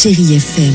Chérie 0.00 0.36
FM. 0.36 0.74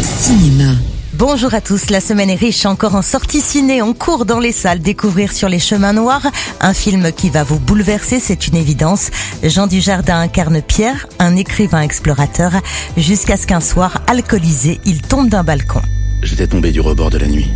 Cinéma. 0.00 0.74
Bonjour 1.14 1.54
à 1.54 1.60
tous, 1.60 1.90
la 1.90 2.00
semaine 2.00 2.30
est 2.30 2.36
riche 2.36 2.66
encore 2.66 2.94
en 2.94 3.02
sorties 3.02 3.40
ciné. 3.40 3.82
On 3.82 3.94
court 3.94 4.26
dans 4.26 4.38
les 4.38 4.52
salles 4.52 4.78
découvrir 4.78 5.32
sur 5.32 5.48
les 5.48 5.58
chemins 5.58 5.92
noirs 5.92 6.30
un 6.60 6.72
film 6.72 7.10
qui 7.10 7.30
va 7.30 7.42
vous 7.42 7.58
bouleverser, 7.58 8.20
c'est 8.20 8.46
une 8.46 8.54
évidence. 8.54 9.10
Jean 9.42 9.66
Dujardin 9.66 10.20
incarne 10.20 10.62
Pierre, 10.62 11.08
un 11.18 11.34
écrivain 11.34 11.80
explorateur, 11.80 12.52
jusqu'à 12.96 13.36
ce 13.36 13.48
qu'un 13.48 13.58
soir, 13.58 14.02
alcoolisé, 14.06 14.78
il 14.86 15.02
tombe 15.02 15.28
d'un 15.28 15.42
balcon. 15.42 15.82
J'étais 16.22 16.46
tombé 16.46 16.70
du 16.70 16.80
rebord 16.80 17.10
de 17.10 17.18
la 17.18 17.26
nuit. 17.26 17.50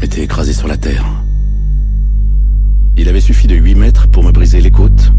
M'étais 0.00 0.22
écrasé 0.22 0.54
sur 0.54 0.68
la 0.68 0.78
terre. 0.78 1.04
Il 2.96 3.10
avait 3.10 3.20
suffi 3.20 3.46
de 3.46 3.56
8 3.56 3.74
mètres 3.74 4.08
pour 4.08 4.24
me 4.24 4.32
briser 4.32 4.62
les 4.62 4.70
côtes, 4.70 5.12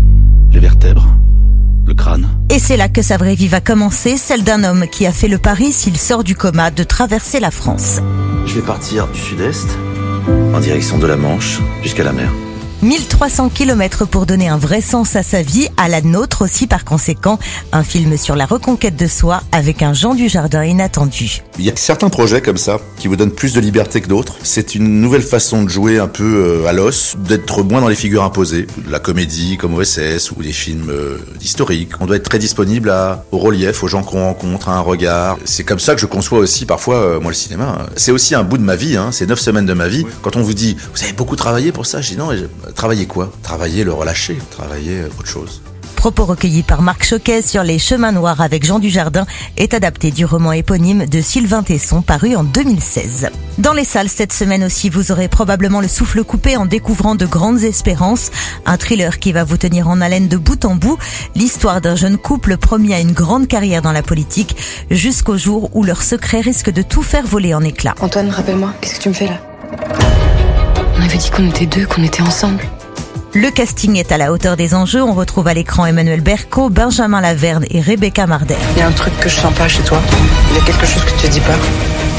Et 2.54 2.60
c'est 2.60 2.76
là 2.76 2.90
que 2.90 3.02
sa 3.02 3.16
vraie 3.16 3.36
vie 3.36 3.48
va 3.48 3.62
commencer, 3.62 4.18
celle 4.18 4.44
d'un 4.44 4.66
homme 4.66 4.86
qui 4.92 5.05
a 5.05 5.14
fait 5.14 5.30
le 5.30 5.38
pari, 5.38 5.72
s'il 5.72 5.98
sort 5.98 6.26
du 6.26 6.36
coma, 6.36 6.70
de 6.70 6.84
traverser 6.84 7.39
la 7.39 7.50
France. 7.50 8.02
Je 8.45 8.56
vais 8.56 8.62
partir 8.62 9.08
du 9.08 9.17
sud-est, 9.17 9.70
en 10.53 10.59
direction 10.59 10.98
de 10.98 11.08
la 11.08 11.16
Manche, 11.16 11.62
jusqu'à 11.81 12.03
la 12.03 12.12
mer. 12.12 12.30
1300 12.84 13.50
kilomètres 13.50 14.06
pour 14.06 14.26
donner 14.26 14.50
un 14.50 14.58
vrai 14.58 14.82
sens 14.82 15.16
à 15.16 15.22
sa 15.22 15.44
vie, 15.44 15.68
à 15.78 15.88
la 15.88 16.02
nôtre 16.02 16.42
aussi 16.42 16.66
par 16.66 16.84
conséquent. 16.84 17.38
Un 17.72 17.84
film 17.84 18.18
sur 18.18 18.36
la 18.36 18.48
reconquête 18.48 18.96
de 18.96 19.06
soi 19.06 19.44
avec 19.52 19.84
un 19.84 19.94
Jean 19.94 20.16
Dujardin 20.16 20.64
inattendu. 20.66 21.44
Il 21.59 21.66
y 21.66 21.70
a 21.70 21.76
certains 21.76 22.09
projets 22.09 22.42
comme 22.42 22.58
ça 22.58 22.80
qui 22.98 23.08
vous 23.08 23.16
donnent 23.16 23.32
plus 23.32 23.54
de 23.54 23.59
liberté 23.59 24.02
que 24.02 24.08
d'autres. 24.08 24.36
C'est 24.42 24.74
une 24.74 25.00
nouvelle 25.00 25.22
façon 25.22 25.62
de 25.62 25.70
jouer 25.70 26.00
un 26.00 26.08
peu 26.08 26.24
euh, 26.24 26.68
à 26.68 26.74
l'os, 26.74 27.18
d'être 27.20 27.62
moins 27.62 27.82
dans 27.82 27.88
les 27.88 27.96
figures 27.96 28.24
imposées, 28.24 28.66
de 28.84 28.92
la 28.92 29.00
comédie 29.00 29.58
comme 29.58 29.76
OSS 29.76 30.32
ou 30.32 30.42
des 30.42 30.52
films 30.52 30.90
euh, 30.90 31.18
historiques. 31.40 31.92
On 32.00 32.08
doit 32.08 32.16
être 32.16 32.28
très 32.28 32.40
disponible 32.40 32.90
à, 32.90 33.26
au 33.32 33.38
relief, 33.38 33.84
aux 33.84 33.88
gens 33.88 34.02
qu'on 34.02 34.26
rencontre, 34.26 34.70
à 34.70 34.74
un 34.74 34.80
regard. 34.80 35.38
C'est 35.46 35.64
comme 35.64 35.80
ça 35.80 35.94
que 35.94 36.02
je 36.02 36.08
conçois 36.08 36.40
aussi 36.40 36.66
parfois 36.66 36.96
euh, 36.96 37.20
moi 37.20 37.30
le 37.30 37.36
cinéma. 37.36 37.86
C'est 37.96 38.12
aussi 38.12 38.34
un 38.34 38.44
bout 38.44 38.58
de 38.58 38.64
ma 38.64 38.76
vie, 38.76 38.98
hein. 38.98 39.09
c'est 39.12 39.28
neuf 39.28 39.40
semaines 39.40 39.68
de 39.68 39.74
ma 39.74 39.88
vie. 39.88 40.04
Quand 40.24 40.36
on 40.36 40.42
vous 40.42 40.56
dit 40.56 40.78
vous 40.96 41.04
avez 41.04 41.14
beaucoup 41.14 41.36
travaillé 41.36 41.72
pour 41.72 41.86
ça, 41.86 42.02
je 42.02 42.09
dis 42.09 42.18
non. 42.18 42.32
Travailler 42.75 43.05
quoi? 43.05 43.31
Travailler 43.44 43.83
le 43.83 43.94
relâcher, 43.94 44.38
travailler 44.52 45.02
euh, 45.02 45.09
autre 45.19 45.27
chose. 45.27 45.61
Propos 46.02 46.25
recueillis 46.25 46.64
par 46.64 46.81
Marc 46.81 47.03
Choquet 47.03 47.44
sur 47.44 47.61
les 47.61 47.78
chemins 47.78 48.11
noirs 48.11 48.41
avec 48.41 48.66
Jean 48.66 48.80
Dujardin 48.80 49.28
est 49.55 49.75
adapté 49.75 50.09
du 50.09 50.25
roman 50.25 50.52
éponyme 50.52 51.05
de 51.05 51.22
Sylvain 51.22 51.61
Tesson 51.61 52.02
paru 52.02 52.36
en 52.36 52.44
2016. 52.44 53.30
Dans 53.59 53.73
les 53.73 53.83
salles 53.83 54.09
cette 54.09 54.33
semaine 54.33 54.63
aussi, 54.63 54.89
vous 54.89 55.11
aurez 55.11 55.28
probablement 55.28 55.80
le 55.80 55.88
souffle 55.88 56.23
coupé 56.23 56.58
en 56.58 56.66
découvrant 56.66 57.13
de 57.13 57.28
grandes 57.28 57.61
espérances, 57.61 58.31
un 58.66 58.78
thriller 58.78 59.19
qui 59.19 59.31
va 59.31 59.44
vous 59.44 59.58
tenir 59.58 59.89
en 59.89 60.02
haleine 60.02 60.28
de 60.28 60.38
bout 60.38 60.66
en 60.66 60.73
bout, 60.73 60.97
l'histoire 61.35 61.81
d'un 61.81 61.95
jeune 61.95 62.17
couple 62.17 62.58
promis 62.58 62.95
à 62.95 63.00
une 63.00 63.11
grande 63.11 63.47
carrière 63.47 63.83
dans 63.83 63.91
la 63.91 64.02
politique 64.02 64.56
jusqu'au 64.89 65.38
jour 65.38 65.69
où 65.75 65.83
leur 65.83 66.02
secret 66.02 66.41
risque 66.41 66.72
de 66.72 66.81
tout 66.81 67.03
faire 67.03 67.28
voler 67.28 67.53
en 67.53 67.61
éclats. 67.61 67.94
Antoine, 68.02 68.31
rappelle-moi, 68.31 68.73
qu'est-ce 68.81 68.95
que 68.95 69.03
tu 69.03 69.09
me 69.09 69.13
fais 69.13 69.28
là? 69.28 69.50
On 71.01 71.06
avait 71.06 71.17
dit 71.17 71.31
qu'on 71.31 71.50
était 71.50 71.66
deux, 71.66 71.88
qu'on 71.88 72.03
était 72.03 72.22
ensemble. 72.22 72.63
Le 73.34 73.50
casting 73.50 73.95
est 73.95 74.12
à 74.12 74.19
la 74.19 74.31
hauteur 74.31 74.56
des 74.56 74.75
enjeux, 74.75 75.01
on 75.01 75.13
retrouve 75.13 75.47
à 75.47 75.53
l'écran 75.56 75.88
Emmanuel 75.88 76.22
Berco, 76.22 76.69
Benjamin 76.69 77.22
Laverne 77.22 77.66
et 77.72 77.81
Rebecca 77.81 78.28
Marder. 78.28 78.57
Il 78.75 78.79
y 78.79 78.81
a 78.84 78.88
un 78.88 78.91
truc 78.91 79.17
que 79.19 79.28
je 79.28 79.35
sens 79.35 79.51
pas 79.56 79.67
chez 79.67 79.81
toi. 79.81 80.00
Il 80.51 80.57
y 80.57 80.59
a 80.59 80.63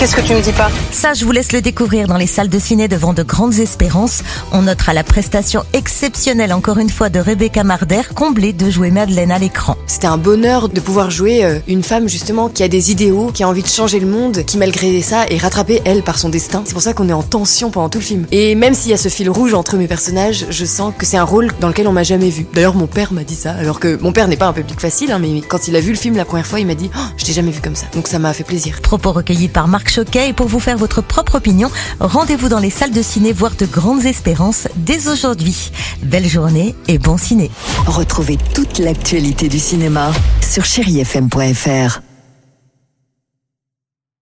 Qu'est-ce 0.03 0.17
que 0.17 0.21
tu 0.21 0.35
me 0.35 0.41
dis 0.41 0.51
pas? 0.51 0.69
Ça, 0.91 1.15
je 1.15 1.25
vous 1.25 1.31
laisse 1.31 1.53
le 1.53 1.61
découvrir 1.61 2.09
dans 2.09 2.17
les 2.17 2.27
salles 2.27 2.49
de 2.49 2.59
ciné 2.59 2.89
devant 2.89 3.13
de 3.13 3.23
grandes 3.23 3.61
espérances. 3.61 4.25
On 4.51 4.63
notera 4.63 4.95
la 4.95 5.05
prestation 5.05 5.63
exceptionnelle, 5.75 6.53
encore 6.53 6.79
une 6.79 6.91
fois, 6.91 7.09
de 7.09 7.21
Rebecca 7.21 7.63
Marder, 7.63 8.01
comblée 8.13 8.53
de 8.53 8.69
jouer 8.69 8.91
Madeleine 8.91 9.31
à 9.31 9.39
l'écran. 9.39 9.77
C'était 9.87 10.09
un 10.09 10.19
bonheur 10.19 10.69
de 10.69 10.81
pouvoir 10.81 11.13
jouer 11.13 11.45
euh, 11.45 11.61
une 11.69 11.85
femme 11.85 12.09
justement 12.09 12.49
qui 12.49 12.65
a 12.65 12.69
des 12.69 12.91
idéaux, 12.91 13.31
qui 13.33 13.45
a 13.45 13.49
envie 13.49 13.63
de 13.63 13.69
changer 13.69 14.01
le 14.01 14.09
monde, 14.09 14.45
qui 14.45 14.59
malgré 14.59 15.01
ça 15.03 15.25
est 15.29 15.39
rattrapée 15.39 15.81
elle 15.85 16.03
par 16.03 16.19
son 16.19 16.31
destin. 16.31 16.65
C'est 16.67 16.73
pour 16.73 16.83
ça 16.83 16.95
qu'on 16.95 17.09
est 17.09 17.13
en 17.13 17.23
tension 17.23 17.71
pendant 17.71 17.89
tout 17.89 17.99
le 17.99 18.05
film. 18.05 18.27
Et 18.33 18.57
même 18.57 18.75
s'il 18.75 18.91
y 18.91 18.95
a 18.95 18.99
ce 18.99 19.09
fil 19.09 19.31
rouge 19.31 19.55
entre 19.55 19.77
mes 19.77 19.87
personnages, 19.87 20.47
je 20.51 20.65
sens 20.65 20.93
que 20.99 21.07
c'est 21.07 21.17
un 21.17 21.23
rôle 21.23 21.53
dans 21.61 21.69
lequel 21.69 21.87
on 21.87 21.93
m'a 21.93 22.03
jamais 22.03 22.31
vu. 22.31 22.45
D'ailleurs 22.53 22.75
mon 22.75 22.89
père 22.89 23.13
m'a 23.13 23.23
dit 23.23 23.37
ça, 23.37 23.53
alors 23.53 23.79
que 23.79 23.97
mon 24.03 24.11
père 24.11 24.27
n'est 24.27 24.37
pas 24.37 24.47
un 24.47 24.53
public 24.53 24.81
facile, 24.81 25.13
hein, 25.13 25.21
mais 25.21 25.43
quand 25.43 25.69
il 25.69 25.77
a 25.77 25.81
vu 25.81 25.93
le 25.93 25.97
film 25.97 26.17
la 26.17 26.25
première 26.25 26.47
fois, 26.49 26.59
il 26.59 26.67
m'a 26.67 26.75
dit 26.75 26.91
oh, 26.93 26.99
je 27.17 27.25
t'ai 27.25 27.33
jamais 27.33 27.53
vu 27.53 27.61
comme 27.61 27.77
ça. 27.77 27.87
Donc 27.95 28.09
ça 28.09 28.19
m'a 28.19 28.33
fait 28.33 28.43
plaisir. 28.43 28.81
Propos 28.83 29.13
recueillis 29.13 29.47
par 29.47 29.69
Marc 29.69 29.92
Et 30.15 30.33
pour 30.33 30.47
vous 30.47 30.61
faire 30.61 30.79
votre 30.79 31.03
propre 31.03 31.35
opinion, 31.35 31.71
rendez-vous 32.01 32.49
dans 32.49 32.59
les 32.59 32.71
salles 32.71 32.93
de 32.93 33.03
ciné 33.03 33.33
voir 33.33 33.57
de 33.57 33.67
grandes 33.67 34.07
espérances 34.07 34.67
dès 34.77 35.09
aujourd'hui. 35.09 35.71
Belle 36.03 36.27
journée 36.27 36.75
et 36.89 36.99
bon 36.99 37.19
ciné. 37.19 37.51
Retrouvez 37.87 38.39
toute 38.55 38.79
l'actualité 38.79 39.49
du 39.49 39.59
cinéma 39.59 40.13
sur 40.41 40.65
chérifm.fr. 40.65 42.12